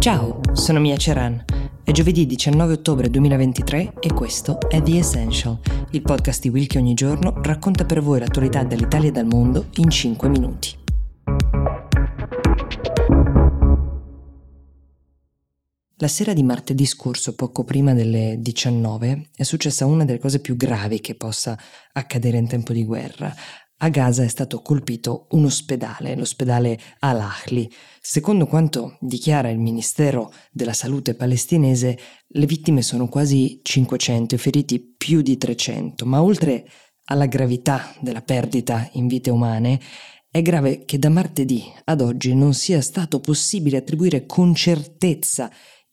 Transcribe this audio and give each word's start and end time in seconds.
Ciao, 0.00 0.40
sono 0.54 0.80
Mia 0.80 0.96
Ceran. 0.96 1.44
È 1.84 1.90
giovedì 1.90 2.24
19 2.24 2.72
ottobre 2.72 3.10
2023 3.10 3.96
e 4.00 4.10
questo 4.14 4.58
è 4.70 4.80
The 4.80 4.96
Essential, 4.96 5.60
il 5.90 6.00
podcast 6.00 6.40
di 6.40 6.48
Will 6.48 6.66
che 6.66 6.78
ogni 6.78 6.94
giorno 6.94 7.34
racconta 7.42 7.84
per 7.84 8.00
voi 8.00 8.18
l'attualità 8.18 8.64
dall'Italia 8.64 9.10
e 9.10 9.12
dal 9.12 9.26
mondo 9.26 9.66
in 9.74 9.90
5 9.90 10.28
minuti. 10.30 10.74
La 15.96 16.08
sera 16.08 16.32
di 16.32 16.44
martedì 16.44 16.86
scorso, 16.86 17.34
poco 17.34 17.64
prima 17.64 17.92
delle 17.92 18.36
19, 18.38 19.28
è 19.36 19.42
successa 19.42 19.84
una 19.84 20.06
delle 20.06 20.18
cose 20.18 20.40
più 20.40 20.56
gravi 20.56 21.02
che 21.02 21.14
possa 21.14 21.58
accadere 21.92 22.38
in 22.38 22.48
tempo 22.48 22.72
di 22.72 22.86
guerra. 22.86 23.34
A 23.82 23.88
Gaza 23.88 24.22
è 24.22 24.28
stato 24.28 24.60
colpito 24.60 25.26
un 25.30 25.46
ospedale, 25.46 26.14
l'ospedale 26.14 26.78
Al-Ahli. 26.98 27.70
Secondo 27.98 28.46
quanto 28.46 28.98
dichiara 29.00 29.48
il 29.48 29.58
Ministero 29.58 30.34
della 30.52 30.74
Salute 30.74 31.14
palestinese, 31.14 31.98
le 32.26 32.44
vittime 32.44 32.82
sono 32.82 33.08
quasi 33.08 33.60
500 33.62 34.34
e 34.34 34.38
feriti 34.38 34.80
più 34.80 35.22
di 35.22 35.38
300, 35.38 36.04
ma 36.04 36.22
oltre 36.22 36.68
alla 37.04 37.24
gravità 37.24 37.94
della 38.00 38.20
perdita 38.20 38.86
in 38.92 39.06
vite 39.06 39.30
umane, 39.30 39.80
è 40.30 40.42
grave 40.42 40.84
che 40.84 40.98
da 40.98 41.08
martedì 41.08 41.64
ad 41.84 42.02
oggi 42.02 42.34
non 42.34 42.52
sia 42.52 42.82
stato 42.82 43.18
possibile 43.18 43.78
attribuire 43.78 44.26
con 44.26 44.54
certezza 44.54 45.50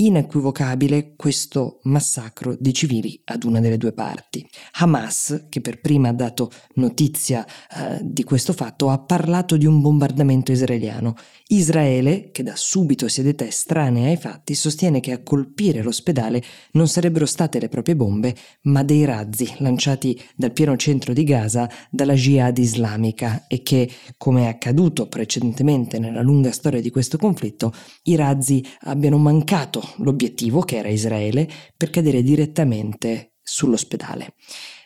inequivocabile 0.00 1.14
questo 1.14 1.80
massacro 1.84 2.56
di 2.58 2.72
civili 2.72 3.20
ad 3.24 3.44
una 3.44 3.60
delle 3.60 3.76
due 3.76 3.92
parti. 3.92 4.46
Hamas, 4.78 5.46
che 5.48 5.60
per 5.60 5.80
prima 5.80 6.08
ha 6.08 6.12
dato 6.12 6.50
notizia 6.74 7.44
eh, 7.44 7.98
di 8.02 8.24
questo 8.24 8.52
fatto, 8.52 8.88
ha 8.90 8.98
parlato 8.98 9.56
di 9.56 9.66
un 9.66 9.80
bombardamento 9.80 10.52
israeliano. 10.52 11.14
Israele, 11.48 12.30
che 12.30 12.42
da 12.42 12.54
subito 12.54 13.08
si 13.08 13.20
è 13.20 13.24
detta 13.24 13.44
estranea 13.44 14.08
ai 14.08 14.16
fatti, 14.16 14.54
sostiene 14.54 15.00
che 15.00 15.12
a 15.12 15.22
colpire 15.22 15.82
l'ospedale 15.82 16.42
non 16.72 16.88
sarebbero 16.88 17.26
state 17.26 17.58
le 17.58 17.68
proprie 17.68 17.96
bombe, 17.96 18.34
ma 18.62 18.82
dei 18.82 19.04
razzi 19.04 19.52
lanciati 19.58 20.18
dal 20.34 20.52
pieno 20.52 20.76
centro 20.76 21.12
di 21.12 21.24
Gaza 21.24 21.68
dalla 21.90 22.14
jihad 22.14 22.56
islamica 22.56 23.46
e 23.48 23.62
che, 23.62 23.90
come 24.16 24.44
è 24.44 24.46
accaduto 24.46 25.08
precedentemente 25.08 25.98
nella 25.98 26.22
lunga 26.22 26.52
storia 26.52 26.80
di 26.80 26.90
questo 26.90 27.18
conflitto, 27.18 27.74
i 28.04 28.14
razzi 28.16 28.64
abbiano 28.82 29.18
mancato 29.18 29.89
l'obiettivo, 29.98 30.60
che 30.60 30.76
era 30.76 30.88
Israele, 30.88 31.48
per 31.76 31.90
cadere 31.90 32.22
direttamente 32.22 33.34
sull'ospedale. 33.42 34.34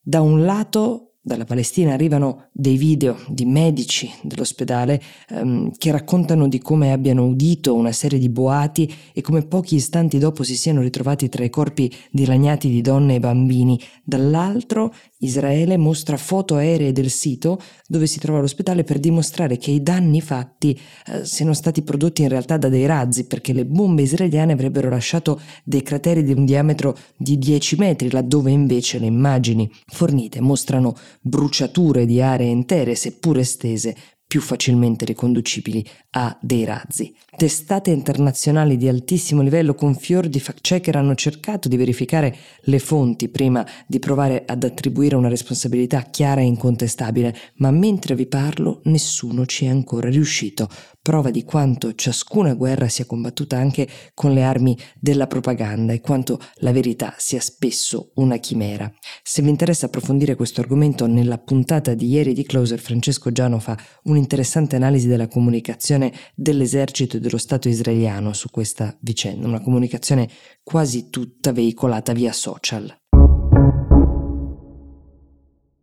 Da 0.00 0.20
un 0.20 0.44
lato 0.44 1.15
dalla 1.26 1.44
Palestina 1.44 1.92
arrivano 1.92 2.50
dei 2.52 2.76
video 2.76 3.16
di 3.26 3.44
medici 3.46 4.08
dell'ospedale 4.22 5.02
ehm, 5.30 5.72
che 5.76 5.90
raccontano 5.90 6.46
di 6.46 6.60
come 6.60 6.92
abbiano 6.92 7.26
udito 7.26 7.74
una 7.74 7.90
serie 7.90 8.20
di 8.20 8.28
boati 8.28 8.94
e 9.12 9.22
come 9.22 9.42
pochi 9.42 9.74
istanti 9.74 10.18
dopo 10.18 10.44
si 10.44 10.54
siano 10.54 10.82
ritrovati 10.82 11.28
tra 11.28 11.42
i 11.42 11.50
corpi 11.50 11.92
dilaniati 12.12 12.68
di 12.68 12.80
donne 12.80 13.16
e 13.16 13.18
bambini. 13.18 13.76
Dall'altro 14.04 14.94
Israele 15.18 15.76
mostra 15.76 16.16
foto 16.16 16.54
aeree 16.54 16.92
del 16.92 17.10
sito 17.10 17.60
dove 17.88 18.06
si 18.06 18.20
trova 18.20 18.38
l'ospedale 18.38 18.84
per 18.84 19.00
dimostrare 19.00 19.56
che 19.56 19.72
i 19.72 19.82
danni 19.82 20.20
fatti 20.20 20.78
eh, 21.06 21.24
siano 21.24 21.54
stati 21.54 21.82
prodotti 21.82 22.22
in 22.22 22.28
realtà 22.28 22.56
da 22.56 22.68
dei 22.68 22.86
razzi 22.86 23.26
perché 23.26 23.52
le 23.52 23.66
bombe 23.66 24.02
israeliane 24.02 24.52
avrebbero 24.52 24.88
lasciato 24.88 25.40
dei 25.64 25.82
crateri 25.82 26.22
di 26.22 26.32
un 26.32 26.44
diametro 26.44 26.96
di 27.16 27.36
10 27.36 27.76
metri 27.78 28.10
laddove 28.12 28.52
invece 28.52 29.00
le 29.00 29.06
immagini 29.06 29.68
fornite 29.86 30.40
mostrano 30.40 30.94
bruciature 31.20 32.06
di 32.06 32.20
aree 32.20 32.48
intere 32.48 32.94
seppur 32.94 33.38
estese 33.38 33.94
più 34.26 34.40
facilmente 34.40 35.04
riconducibili 35.04 35.86
a 36.10 36.36
dei 36.40 36.64
razzi. 36.64 37.14
Testate 37.36 37.90
internazionali 37.90 38.76
di 38.76 38.88
altissimo 38.88 39.40
livello 39.40 39.74
con 39.74 39.94
fior 39.94 40.26
di 40.26 40.40
fact-checker 40.40 40.96
hanno 40.96 41.14
cercato 41.14 41.68
di 41.68 41.76
verificare 41.76 42.36
le 42.62 42.78
fonti 42.80 43.28
prima 43.28 43.64
di 43.86 44.00
provare 44.00 44.42
ad 44.44 44.64
attribuire 44.64 45.14
una 45.14 45.28
responsabilità 45.28 46.02
chiara 46.02 46.40
e 46.40 46.44
incontestabile, 46.44 47.36
ma 47.56 47.70
mentre 47.70 48.16
vi 48.16 48.26
parlo 48.26 48.80
nessuno 48.84 49.46
ci 49.46 49.66
è 49.66 49.68
ancora 49.68 50.08
riuscito 50.08 50.68
prova 51.06 51.30
di 51.30 51.44
quanto 51.44 51.94
ciascuna 51.94 52.54
guerra 52.54 52.88
sia 52.88 53.04
combattuta 53.04 53.56
anche 53.56 53.86
con 54.12 54.34
le 54.34 54.42
armi 54.42 54.76
della 54.98 55.28
propaganda 55.28 55.92
e 55.92 56.00
quanto 56.00 56.40
la 56.56 56.72
verità 56.72 57.14
sia 57.16 57.38
spesso 57.38 58.10
una 58.14 58.38
chimera. 58.38 58.92
Se 59.22 59.40
vi 59.40 59.48
interessa 59.48 59.86
approfondire 59.86 60.34
questo 60.34 60.62
argomento, 60.62 61.06
nella 61.06 61.38
puntata 61.38 61.94
di 61.94 62.08
ieri 62.08 62.32
di 62.32 62.42
Closer 62.42 62.80
Francesco 62.80 63.30
Giano 63.30 63.60
fa 63.60 63.78
un'interessante 64.02 64.74
analisi 64.74 65.06
della 65.06 65.28
comunicazione 65.28 66.12
dell'esercito 66.34 67.18
e 67.18 67.20
dello 67.20 67.38
Stato 67.38 67.68
israeliano 67.68 68.32
su 68.32 68.50
questa 68.50 68.92
vicenda, 69.02 69.46
una 69.46 69.60
comunicazione 69.60 70.28
quasi 70.64 71.08
tutta 71.08 71.52
veicolata 71.52 72.14
via 72.14 72.32
social. 72.32 72.92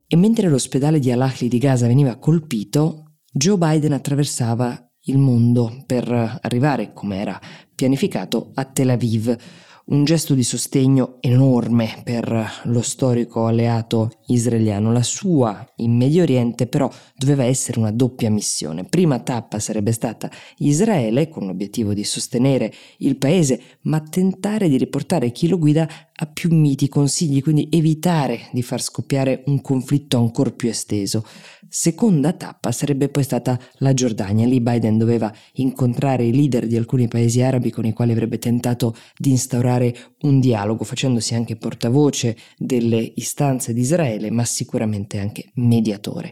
E 0.05 0.15
mentre 0.17 0.49
l'ospedale 0.49 0.99
di 0.99 1.13
Al-Ahli 1.13 1.47
di 1.47 1.59
Gaza 1.59 1.87
veniva 1.87 2.17
colpito, 2.17 3.05
Joe 3.31 3.57
Biden 3.57 3.93
attraversava 3.93 4.82
il 5.05 5.17
mondo 5.17 5.83
per 5.85 6.39
arrivare, 6.41 6.93
come 6.93 7.19
era 7.19 7.39
pianificato, 7.75 8.51
a 8.53 8.65
Tel 8.65 8.89
Aviv 8.91 9.35
un 9.85 10.05
gesto 10.05 10.33
di 10.33 10.43
sostegno 10.43 11.17
enorme 11.19 12.01
per 12.03 12.61
lo 12.65 12.81
storico 12.81 13.45
alleato 13.45 14.11
israeliano. 14.27 14.93
La 14.93 15.03
sua 15.03 15.67
in 15.77 15.95
Medio 15.95 16.23
Oriente 16.23 16.67
però 16.67 16.89
doveva 17.17 17.43
essere 17.43 17.79
una 17.79 17.91
doppia 17.91 18.31
missione. 18.31 18.85
Prima 18.85 19.19
tappa 19.19 19.59
sarebbe 19.59 19.91
stata 19.91 20.31
Israele, 20.59 21.27
con 21.27 21.45
l'obiettivo 21.45 21.93
di 21.93 22.03
sostenere 22.03 22.73
il 22.99 23.17
paese, 23.17 23.61
ma 23.81 23.99
tentare 23.99 24.69
di 24.69 24.77
riportare 24.77 25.31
chi 25.31 25.47
lo 25.47 25.57
guida 25.57 25.89
a 26.15 26.25
più 26.27 26.53
miti 26.53 26.87
consigli, 26.87 27.41
quindi 27.41 27.67
evitare 27.69 28.47
di 28.51 28.61
far 28.61 28.81
scoppiare 28.81 29.43
un 29.47 29.59
conflitto 29.61 30.17
ancora 30.17 30.51
più 30.51 30.69
esteso. 30.69 31.25
Seconda 31.67 32.33
tappa 32.33 32.71
sarebbe 32.71 33.09
poi 33.09 33.23
stata 33.23 33.59
la 33.77 33.95
Giordania. 33.95 34.45
Lì 34.45 34.61
Biden 34.61 34.99
doveva 34.99 35.33
incontrare 35.53 36.23
i 36.23 36.31
leader 36.31 36.67
di 36.67 36.77
alcuni 36.77 37.07
paesi 37.07 37.41
arabi 37.41 37.71
con 37.71 37.85
i 37.85 37.93
quali 37.93 38.11
avrebbe 38.11 38.37
tentato 38.37 38.95
di 39.17 39.31
instaurare 39.31 39.72
un 40.21 40.39
dialogo, 40.39 40.83
facendosi 40.83 41.33
anche 41.33 41.55
portavoce 41.55 42.35
delle 42.57 43.13
istanze 43.15 43.73
di 43.73 43.81
Israele, 43.81 44.29
ma 44.29 44.43
sicuramente 44.45 45.19
anche 45.19 45.51
mediatore. 45.55 46.31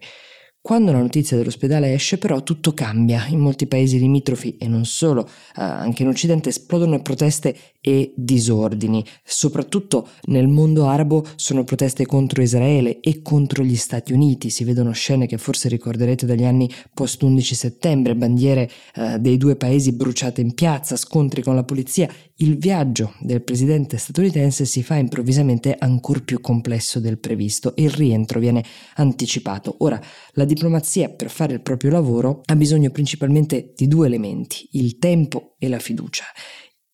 Quando 0.64 0.92
la 0.92 1.00
notizia 1.00 1.38
dell'ospedale 1.38 1.92
esce 1.92 2.20
però 2.20 2.44
tutto 2.44 2.76
cambia, 2.76 3.26
in 3.30 3.40
molti 3.40 3.66
paesi 3.66 3.98
limitrofi 3.98 4.58
e 4.58 4.68
non 4.68 4.86
solo, 4.86 5.26
eh, 5.26 5.30
anche 5.56 6.04
in 6.04 6.10
Occidente 6.10 6.50
esplodono 6.50 7.02
proteste 7.02 7.56
e 7.82 8.14
disordini, 8.16 9.04
soprattutto 9.24 10.10
nel 10.26 10.48
mondo 10.48 10.86
arabo 10.86 11.26
sono 11.36 11.64
proteste 11.64 12.06
contro 12.06 12.44
Israele 12.44 13.00
e 13.00 13.24
contro 13.24 13.64
gli 13.64 13.76
Stati 13.76 14.14
Uniti, 14.14 14.52
si 14.52 14.64
vedono 14.64 14.92
scene 14.92 15.26
che 15.26 15.40
forse 15.40 15.68
ricorderete 15.68 16.28
dagli 16.28 16.44
anni 16.44 16.70
post 16.94 17.24
11 17.24 17.56
settembre, 17.56 18.16
bandiere 18.16 18.70
eh, 18.94 19.18
dei 19.18 19.38
due 19.38 19.56
paesi 19.56 19.94
bruciate 19.94 20.42
in 20.42 20.54
piazza, 20.54 20.96
scontri 20.96 21.42
con 21.42 21.56
la 21.56 21.64
polizia, 21.64 22.08
il 22.42 22.58
viaggio 22.58 23.14
del 23.20 23.42
presidente 23.42 23.98
statunitense 23.98 24.66
si 24.66 24.84
fa 24.84 24.96
improvvisamente 24.96 25.76
ancora 25.78 26.20
più 26.22 26.42
complesso 26.42 27.00
del 27.00 27.20
previsto. 27.20 27.76
E 27.76 27.84
il 27.84 27.92
rientro 27.92 28.40
viene 28.40 28.64
anticipato. 28.96 29.76
Ora, 29.80 30.02
la 30.34 30.46
diplomazia 30.54 31.10
per 31.10 31.30
fare 31.30 31.54
il 31.54 31.62
proprio 31.62 31.92
lavoro 31.92 32.42
ha 32.46 32.56
bisogno 32.56 32.90
principalmente 32.90 33.74
di 33.76 33.88
due 33.88 34.08
elementi, 34.08 34.68
il 34.74 34.98
tempo 34.98 35.56
e 35.58 35.70
la 35.70 35.80
fiducia 35.80 36.26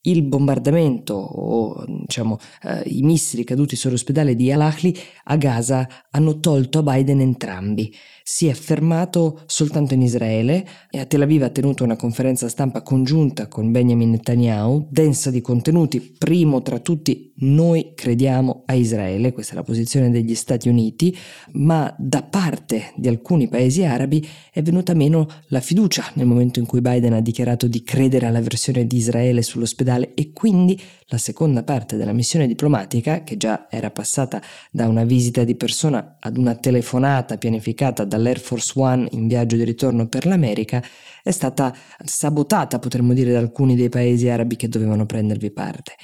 il 0.08 0.24
bombardamento 0.24 1.14
o 1.14 1.86
diciamo, 1.86 2.38
eh, 2.64 2.84
i 2.86 3.02
missili 3.02 3.44
caduti 3.44 3.76
sull'ospedale 3.76 4.36
di 4.36 4.52
Al-Ahli 4.52 4.96
a 5.26 5.36
Gaza 5.38 5.88
hanno 6.12 6.40
tolto 6.40 6.80
a 6.80 6.84
Biden 6.84 7.22
entrambi. 7.22 7.94
Si 8.24 8.48
è 8.48 8.54
fermato 8.54 9.44
soltanto 9.46 9.94
in 9.94 10.02
Israele 10.02 10.68
e 10.90 11.00
a 11.00 11.06
Tel 11.06 11.22
Aviv 11.22 11.44
ha 11.44 11.50
tenuto 11.50 11.84
una 11.84 11.96
conferenza 11.96 12.50
stampa 12.50 12.82
congiunta 12.82 13.48
con 13.48 13.72
Benjamin 13.72 14.12
Netanyahu, 14.12 14.88
densa 14.90 15.32
di 15.32 15.40
contenuti, 15.40 16.02
primo 16.18 16.62
tra 16.62 16.80
tutti 16.80 17.34
noi 17.40 17.94
crediamo 17.96 18.64
a 18.66 18.74
Israele, 18.74 19.32
questa 19.32 19.54
è 19.54 19.56
la 19.56 19.64
posizione 19.64 20.10
degli 20.10 20.36
Stati 20.36 20.68
Uniti, 20.68 21.16
ma 21.54 21.94
da 21.98 22.24
parte 22.24 22.92
di 22.96 23.08
alcuni 23.08 23.48
paesi 23.48 23.86
arabi 23.86 24.28
è 24.52 24.62
venuta 24.62 24.94
meno 24.94 25.28
la 25.48 25.62
fiducia 25.62 26.12
nel 26.16 26.26
momento 26.26 26.60
in 26.60 26.66
cui 26.66 26.82
Biden 26.82 27.14
ha 27.14 27.22
dichiarato 27.22 27.68
di 27.68 27.84
credere 27.84 28.26
alla 28.26 28.42
versione 28.42 28.86
di 28.86 28.98
Israele 28.98 29.42
sull'ospedale 29.42 29.97
e 30.14 30.32
quindi 30.34 30.80
la 31.08 31.18
seconda 31.18 31.64
parte 31.64 31.98
della 31.98 32.14
missione 32.14 32.48
diplomatica, 32.48 33.24
che 33.24 33.38
già 33.38 33.68
era 33.70 33.92
passata 33.92 34.42
da 34.72 34.88
una 34.88 35.04
visita 35.04 35.44
di 35.44 35.56
persona 35.56 36.18
ad 36.20 36.38
una 36.38 36.56
telefonata 36.56 37.38
pianificata 37.38 38.04
dall'Air 38.04 38.40
Force 38.40 38.74
One 38.76 39.08
in 39.12 39.28
viaggio 39.28 39.56
di 39.56 39.64
ritorno 39.64 40.08
per 40.08 40.26
l'America, 40.26 40.84
è 41.24 41.32
stata 41.32 41.76
sabotata, 42.04 42.80
potremmo 42.80 43.14
dire, 43.14 43.32
da 43.32 43.40
alcuni 43.40 43.76
dei 43.76 43.90
paesi 43.90 44.30
arabi 44.30 44.56
che 44.56 44.70
dovevano 44.70 45.06
prendervi 45.06 45.52
parte. 45.52 45.96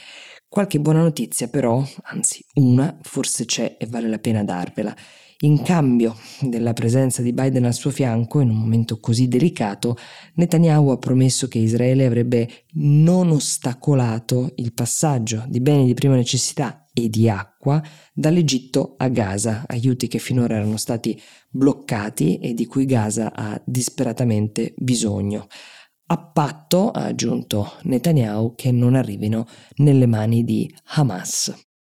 Qualche 0.53 0.79
buona 0.79 1.01
notizia 1.01 1.47
però, 1.47 1.83
anzi 2.03 2.45
una, 2.57 2.95
forse 3.01 3.45
c'è 3.45 3.75
e 3.79 3.87
vale 3.87 4.07
la 4.07 4.19
pena 4.19 4.43
darvela. 4.43 4.95
In 5.39 5.63
cambio 5.63 6.15
della 6.41 6.73
presenza 6.73 7.23
di 7.23 7.33
Biden 7.33 7.65
al 7.65 7.73
suo 7.73 7.89
fianco 7.89 8.39
in 8.39 8.51
un 8.51 8.57
momento 8.57 8.99
così 8.99 9.27
delicato, 9.27 9.97
Netanyahu 10.35 10.89
ha 10.89 10.99
promesso 10.99 11.47
che 11.47 11.57
Israele 11.57 12.05
avrebbe 12.05 12.65
non 12.73 13.31
ostacolato 13.31 14.51
il 14.57 14.73
passaggio 14.73 15.43
di 15.47 15.59
beni 15.59 15.87
di 15.87 15.95
prima 15.95 16.13
necessità 16.13 16.85
e 16.93 17.09
di 17.09 17.27
acqua 17.27 17.81
dall'Egitto 18.13 18.93
a 18.97 19.07
Gaza, 19.07 19.63
aiuti 19.65 20.07
che 20.07 20.19
finora 20.19 20.57
erano 20.57 20.77
stati 20.77 21.19
bloccati 21.49 22.37
e 22.37 22.53
di 22.53 22.67
cui 22.67 22.85
Gaza 22.85 23.33
ha 23.33 23.59
disperatamente 23.65 24.75
bisogno. 24.77 25.47
A 26.05 26.17
patto, 26.17 26.91
ha 26.91 27.05
aggiunto 27.05 27.75
Netanyahu, 27.83 28.55
che 28.55 28.71
non 28.71 28.93
arrivino 28.93 29.47
nelle 29.77 30.05
mani 30.05 30.43
di 30.43 30.69
Hamas. 30.95 31.53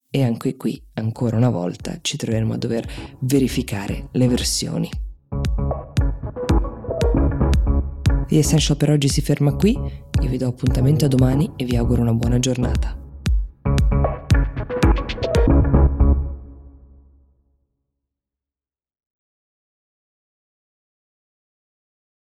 E 0.09 0.23
anche 0.23 0.55
qui, 0.57 0.81
ancora 0.95 1.37
una 1.37 1.51
volta, 1.51 1.99
ci 2.01 2.17
troveremo 2.17 2.53
a 2.53 2.57
dover 2.57 2.87
verificare 3.19 4.09
le 4.13 4.27
versioni. 4.27 4.89
The 8.27 8.37
Essential 8.37 8.77
per 8.77 8.89
oggi 8.89 9.07
si 9.09 9.21
ferma 9.21 9.53
qui, 9.53 9.73
io 9.73 10.29
vi 10.29 10.37
do 10.37 10.47
appuntamento 10.47 11.05
a 11.05 11.07
domani 11.07 11.51
e 11.55 11.63
vi 11.65 11.75
auguro 11.75 12.01
una 12.01 12.13
buona 12.13 12.39
giornata. 12.39 13.08